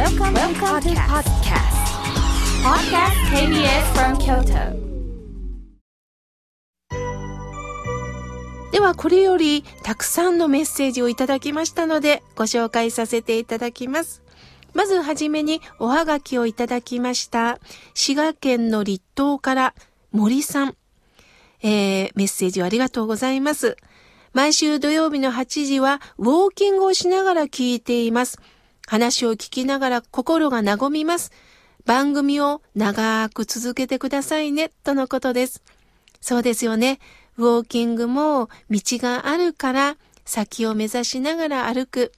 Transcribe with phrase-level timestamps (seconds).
[0.00, 1.76] Welcome, Welcome to podcast.
[2.64, 4.72] Podcast KBS from Kyoto.
[8.72, 14.22] ではこれよりたくさんのメッセージをいただきましたのでご紹介させていただきます。
[14.72, 17.58] まずはじめにおはがきをいただきました。
[17.92, 19.74] 滋賀県の立東から
[20.12, 20.76] 森さん。
[21.62, 23.76] えー、メッセージをありがとうございます。
[24.32, 28.40] 毎週土曜日の8時はウォーキングをしながら聞いています。
[28.90, 31.30] 話を聞きながら心が和みます。
[31.86, 35.62] 番組を長く続けてくださいね、とのことです。
[36.20, 36.98] そうですよね。
[37.36, 42.10] ウォーキングも道があるから先を目指しながら歩く。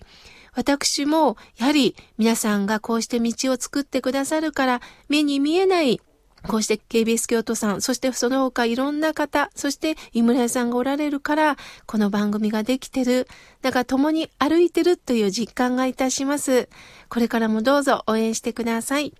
[0.55, 4.80] 私もやはり皆さんがこうして道を作ってくださるから
[5.11, 6.00] 目に見えない
[6.48, 11.56] こうして KBS 京都さん、そしてその他いろんな方、そして井村屋さんがおられるから、
[11.87, 13.28] この番組ができてる。
[13.62, 16.69] だから共に歩いてるという実感がいたします。
[17.09, 19.14] これからもどうぞ応援してください。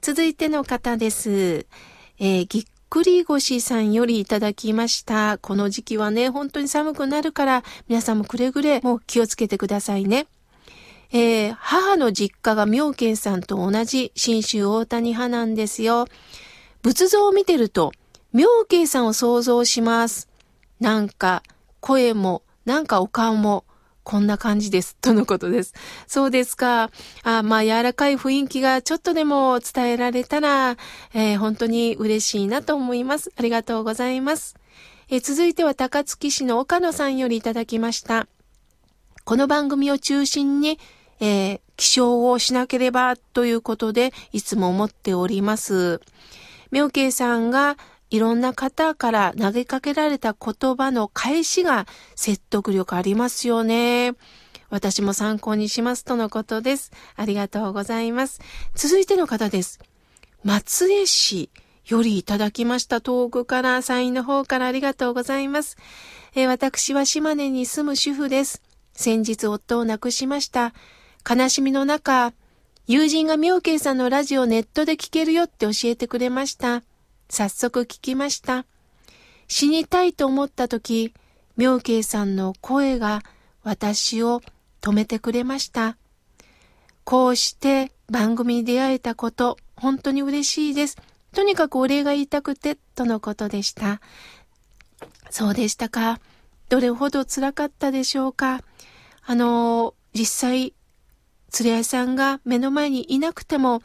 [0.00, 1.66] 続いての方です。
[2.18, 5.38] えーぎっくり腰さんよりいただきました。
[5.38, 10.28] この時期はね、本当に寒くなるから、皆さんもくれぐれも気をつけてくださいね。
[11.10, 16.06] えー母の実家が妙見さんと同じ新州大谷派なんですよ。
[16.84, 17.92] 仏像を見てると、
[18.34, 20.28] 妙見さんを想像します。
[20.80, 21.42] なんか、
[21.80, 23.64] 声も、なんかお顔も、
[24.02, 24.94] こんな感じです。
[25.00, 25.72] とのことです。
[26.06, 26.90] そうですか。
[27.22, 30.76] あまあ、柔らかい雰囲気がちょっとでも伝えられたら、
[31.14, 33.32] えー本当に嬉しいなと思います。
[33.34, 34.54] ありがとうございます。
[35.08, 38.26] えー続いては高槻市の岡野さんよりいただきました。
[39.24, 40.78] この番組を中心に、
[41.18, 46.02] えー起床をしなければということで、いつも思っております。
[46.74, 47.76] 妙慶さんが
[48.10, 51.86] いろんな方から投げかけられた言葉の返しが
[52.16, 54.14] 説得力ありますよね。
[54.70, 56.90] 私も参考にしますとのことです。
[57.14, 58.40] ありがとうございます。
[58.74, 59.78] 続いての方です。
[60.42, 61.48] 松江市
[61.86, 63.00] よりいただきました。
[63.00, 65.76] 遠くから、山陰の方からありがとうございます。
[66.34, 68.62] え私は島根に住む主婦です。
[68.94, 70.74] 先日夫を亡くしました。
[71.24, 72.32] 悲しみの中、
[72.86, 76.82] 友人が妙慶さんのラジオネットで聞けるよって教えてくれました。
[77.30, 78.66] 早速聞きました。
[79.48, 81.14] 死にたいと思った時、
[81.56, 83.22] 妙慶さんの声が
[83.62, 84.42] 私を
[84.82, 85.96] 止めてくれました。
[87.04, 90.98] こうして番組に出会えたこと、本当に嬉しいです。
[91.32, 94.02] とにかくお礼が言いたくて、とのことでした。
[95.30, 96.20] そうでしたか。
[96.68, 98.60] どれほど辛かったでしょうか。
[99.24, 100.74] あの、実際、
[101.54, 103.80] 釣り屋さんが目の前にいなくても、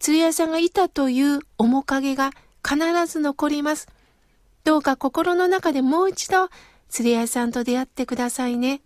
[0.00, 2.32] 釣り屋さんがいたという面影が
[2.68, 2.76] 必
[3.06, 3.86] ず残ります。
[4.64, 6.48] どうか心の中でもう一度
[6.88, 8.80] 釣り屋さんと出会ってくださいね。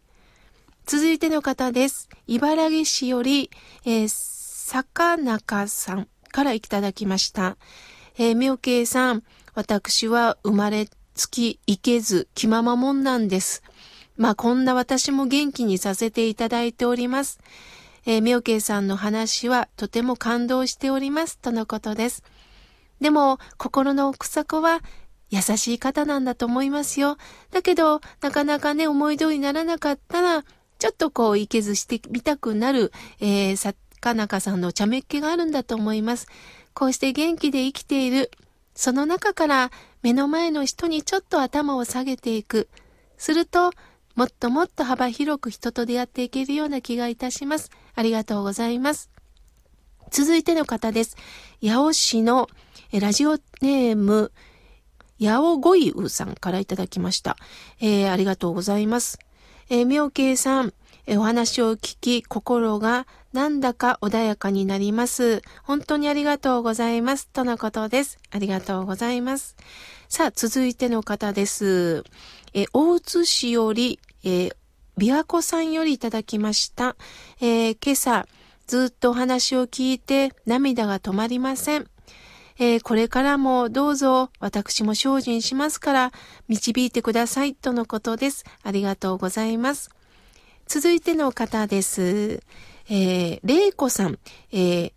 [0.85, 2.11] 続いての方です。
[2.27, 3.51] 茨城市より、
[3.87, 7.57] えー、坂中さんからいただきました。
[8.19, 9.23] えー、妙慶さん、
[9.55, 13.63] 私は生まれつきいけず気ままもんなんです。
[14.19, 17.39] まあこんな私も元気にさせていただいております。
[18.09, 22.25] えー、妙慶さんの話はとても感動しておりますとのことです。
[23.03, 24.81] でも心の奥底は
[25.29, 27.19] 優しい方なんだと思いますよ。
[27.51, 30.43] だけどなかなかね思い通りにならなかったら
[30.79, 36.29] ちょっとこういけずしてみたくなる、えー、坂中さんの茶目っ気があるんだと思います。
[36.73, 38.31] こうして元気で生きている。
[38.75, 39.71] その中から
[40.01, 42.71] 目の前の人にちょっと頭を下げていく。
[43.19, 43.73] すると、
[44.19, 47.71] もっともっと幅広く人と出会っていけるような気がいたします。
[47.95, 49.11] ありがとうございます。
[50.11, 51.17] 続いての方です。
[51.63, 52.49] 八尾市の
[52.93, 54.33] ラジオネーム、
[55.21, 57.37] 八尾ごいうさんからいただきました。
[57.81, 59.21] えーありがとうございます。
[59.71, 60.75] えー、妙慶さん、
[61.07, 65.43] えお話を聞き、心がなんだか穏やかになります。
[65.63, 67.29] 本当にありがとうございます。
[67.29, 68.19] とのことです。
[68.33, 69.55] ありがとうございます。
[70.09, 72.03] さあ、続いての方です。
[72.53, 74.57] え大津市より、え、
[74.99, 76.97] 琵琶湖さんよりいただきました。
[77.41, 78.27] えー今朝、
[78.67, 81.87] ずっとお話を聞いて涙が止まりません。
[82.59, 86.13] えーこれからもどうぞ私も精進しますから
[86.49, 88.45] 導いてくださいとのことです。
[88.63, 89.91] ありがとうございます。
[90.67, 92.43] 続いての方です。
[92.91, 94.19] えー、れいこさん、
[94.53, 94.93] えー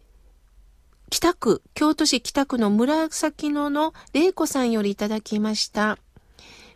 [1.11, 5.97] 北区、京都市北区の紫野のれいこさんよりいただきました。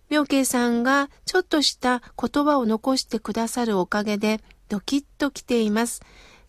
[0.10, 6.02] 妙慶さんがちょっとした言葉を残してくださるおかげでドキッと来ています。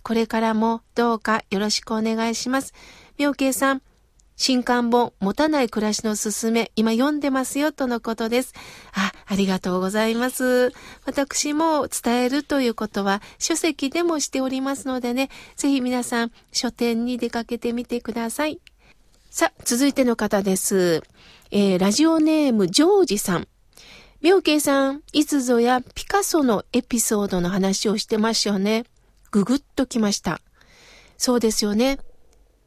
[0.02, 2.74] これからもどうかよろしくお願いします。
[3.18, 3.82] 妙慶さん、
[4.36, 8.52] 新刊本、持たない暮らしのすすめ、今読んでますよ、とのことです。
[8.92, 10.72] あ、ありがとうございます。
[11.06, 18.60] 私も伝えるということは、書籍でもしておりますのでね、ぜひ皆さん、書店に出かけてみてください。
[19.36, 21.02] さあ、続いての方です。
[21.50, 23.48] えー、ラジオネーム、ジョージさん。
[24.22, 28.86] 妙慶さん、いつぞやピカソのエピソードの話をしてましたよね。
[29.30, 30.40] ぐぐっときました。
[31.18, 31.98] そうですよね。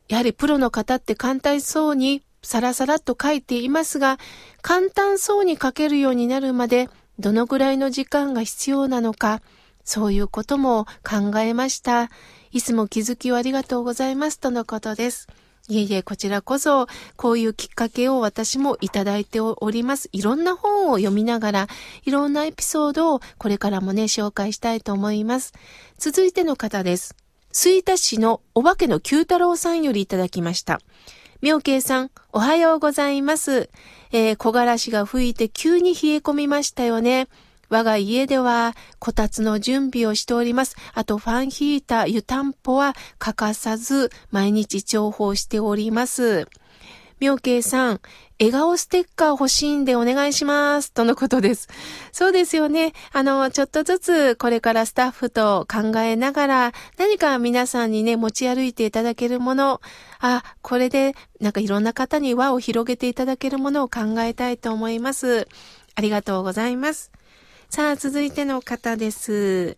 [0.09, 4.19] やはりプロの方って簡単そうにサラサラっと書いていますが、
[4.61, 6.87] 簡単そうに書けるようになるまで
[7.17, 9.41] どのぐらいの時間が必要なのか、
[9.83, 12.11] そういうことも考えました。
[12.51, 15.29] いつも気づきをありがとうございますとのことです。
[15.69, 20.09] いえいえ、こちらこそ、こういうきっかけを私もいただいております。
[20.11, 21.67] いろんな本を読みながら、
[22.05, 25.53] いろんなエピソードをこれからもね、紹介したいと思います。
[25.99, 27.15] 続いての方です。
[27.53, 30.81] 吹田市のお化けの九太郎さんよりいただきました。
[31.41, 33.69] 妙慶さん、おはようございます。
[34.11, 37.27] えー、木枯らしが吹いて急に冷え込みましたよね。
[37.69, 40.75] 我が家では、こたつの準備をしております。
[40.93, 46.47] あと、ファンヒーター、湯たんぽは欠かさず、毎日重宝しております。
[47.19, 48.01] 妙慶さん、
[48.39, 50.93] 笑顔ステッカー欲しいんでお願いします。
[50.93, 51.67] とのことです。
[52.13, 52.93] そうですよね。
[53.11, 59.81] あの、ちょっとずつこれからスタッフと考えながら、何か皆さんにね、持ち歩いていただけるもの、
[60.21, 65.49] あ、これでなんかいろんな方に輪を広げていただけるものを考えたいと思います。
[65.95, 67.11] ありがとうございます。
[67.69, 69.75] さあ、続いての方です。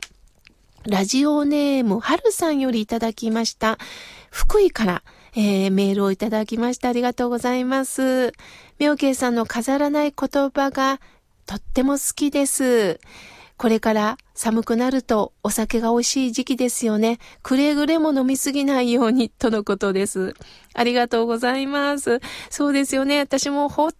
[0.87, 3.77] ラジオネーム、はるさんよりいただきました。
[4.29, 5.03] 福井から、
[5.35, 6.87] えー、メールをいただきました。
[6.87, 8.31] ありがとうございます。
[8.79, 11.01] 妙慶さんの飾らない言葉が
[11.45, 13.01] とっても好きです。
[13.57, 17.19] これから寒くなるとお酒が美味しい時期ですよね。
[17.43, 20.33] くれぐれも飲みすぎないようにとのことです。
[20.73, 22.21] ありがとうございます。
[22.49, 23.19] そうですよね。
[23.19, 23.91] 私もほっ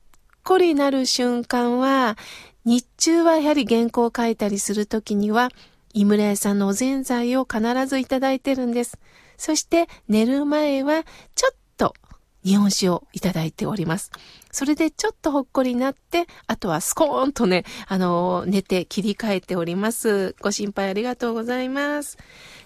[0.43, 2.17] こりなる瞬間は、
[2.63, 5.49] 日中はやはり原稿を書いたりするときには、
[5.93, 8.97] 井村屋さんのおぜんざいを必ずいただいてるんです。
[9.37, 11.03] そして寝る前は
[11.35, 11.95] ちょっと
[12.43, 14.11] 日本酒をいただいております。
[14.51, 20.35] それでちょっとほっこりになって、あとはスコーンとね、あの、寝て切り替えております。
[20.41, 22.17] ご心配ありがとうございます。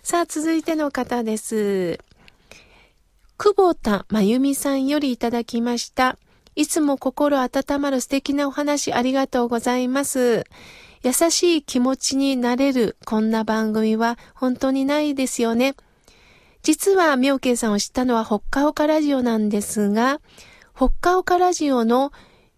[0.03, 1.99] さあ、続いての方です。
[3.37, 6.17] 久保田真由美さんよりいただきました。
[6.55, 10.45] いつも心温まる素敵なお話ありがとうございます。
[11.03, 15.75] 優しい気持ちになれるこんな番組は本当にないですよね。
[16.63, 20.19] 実は、妙慶さんを知ったのは、ほっかおかラジオなんですが、
[20.73, 22.11] ほっかおかラジオの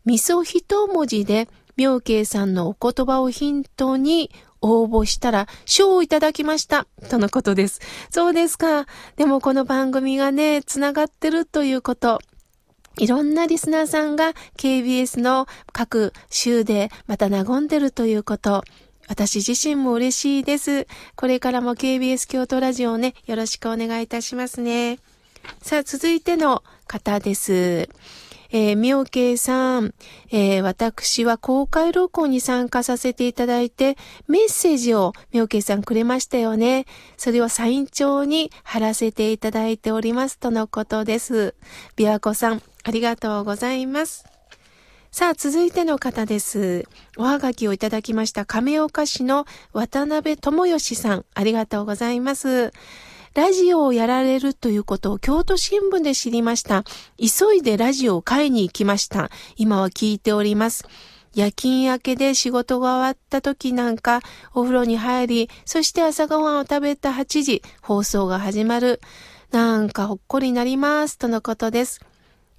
[0.05, 6.87] 味噌一文字で、妙慶さんのお言葉をヒントに応募したら賞をいただきました。
[7.09, 7.81] とのことです。
[8.09, 8.85] そうですか。
[9.17, 12.19] でもこの番組がね、つながってるということ。
[12.99, 18.63] いろんなリスナーさんが KBS の各州でまた和んでるということ。
[19.07, 20.87] 私自身も嬉しいです。
[21.15, 24.99] これからも KBS 京都ラジオをね、よろしくお願いいたしますね。
[25.61, 27.87] さあ、続いての方です。
[28.49, 29.93] えー、妙慶さん、
[30.31, 33.97] えー、私は公開録音に参加させていただいて、
[34.27, 36.85] メッセージを妙慶さんくれましたよね。
[37.17, 41.55] それをサイン帳に貼らせていただいておりますとのことです。
[41.95, 44.23] 琵琶湖さん、ありがとうございます。
[45.11, 46.87] さあ、続いての方です。
[47.17, 52.71] おはがきをいただきました亀岡市の渡辺智義さん、ありがとうございます。
[53.33, 56.85] ラジオをやられるということを京都新聞で知りました。
[57.19, 59.31] 急いでラジオを買いに行きました。
[59.57, 60.85] 今は聞いております。
[61.35, 64.21] 夜勤明けで仕事が終わった時なんか
[64.53, 69.01] お風呂に入り、そして朝ごはんを食べた8時、放送が始まる。
[69.51, 71.99] なんかほっこりなります、とのことです。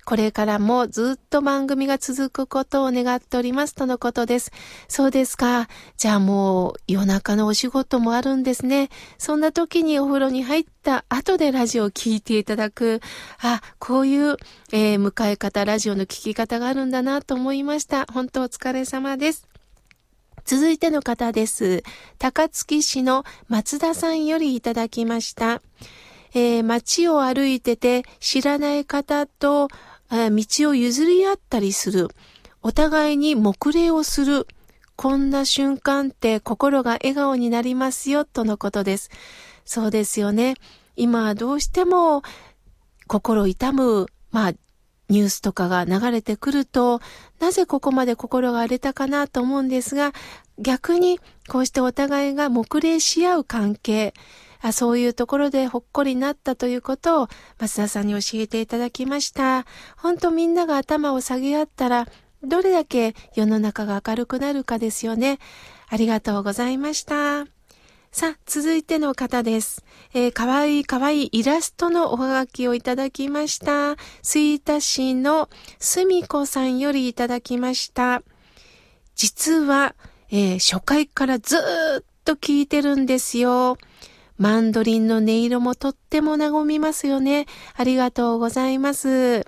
[0.08, 4.52] これからもずっと番組が続くことを願っておりますとのことです。
[4.88, 5.68] そうですか。
[5.98, 8.88] じゃあもう夜中のお仕事もあるんですね。
[9.18, 13.02] そんな時にお風呂に入った後でラジオを聴いていただく。
[13.42, 14.38] あ、こういう、
[14.72, 18.06] えー、迎え方、ラジオの聴き方があるんだなと思いました。
[18.06, 19.46] 本当お疲れ様です。
[20.46, 21.82] 続いての方です。
[22.18, 25.60] 高槻市の松田さんよりいただきました。
[26.34, 29.68] えー、街を歩いてて知らない方と
[30.10, 32.08] 道を譲り合ったりする。
[32.62, 34.46] お互いに目礼をする。
[34.96, 39.10] こんな瞬間って心が笑顔になりますよ、とのことです。
[39.64, 40.54] そうですよね。
[40.96, 42.22] 今はどうしても
[43.06, 44.52] 心痛む、まあ、
[45.08, 47.00] ニュースとかが流れてくると、
[47.38, 50.12] なぜここまで心が荒れたかなと思うんですが、
[50.58, 54.12] 逆にこうしてお互いが目礼し合う関係、
[54.60, 59.66] あそういうところでほっこりなったということを松田さんに教えていただきました。
[59.96, 62.08] 本当みんなが頭を下げ合ったら、
[62.42, 65.38] どれだけ世の中が明るくなるかですよね。
[65.88, 67.46] ありがとうございました。
[68.10, 69.84] さあ、続いての方です。
[70.14, 73.96] えー、かわいいかわいいイラストのおはがきをいただきました。
[74.22, 75.48] 吹田市の
[75.78, 78.22] すみこさんよりいただきました。
[79.14, 79.94] 実は、
[80.30, 83.76] えー、初回からずっと聞いてるんですよ。
[84.38, 87.46] マンドリンの音色もとっても和みますよね。
[87.74, 89.44] ありがとうございます。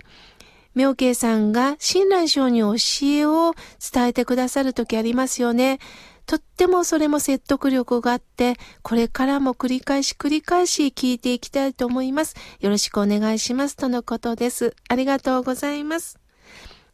[0.75, 2.75] 妙慶さんが親鸞上に教
[3.07, 3.53] えを
[3.93, 5.79] 伝えてくださるときありますよね。
[6.25, 12.35] とってもそれも説得力があって、これからも繰り返し繰り返し聞いていきたいと思います。
[12.59, 13.75] よろしくお願いします。
[13.75, 14.75] とのことです。
[14.87, 16.19] ありがとうございます。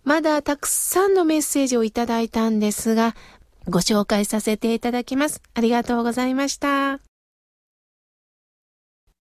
[0.04, 3.16] まだたくさんのメッセージをいただいたんですが、
[3.68, 5.42] ご紹介させていただきます。
[5.54, 7.00] ありがとうございました。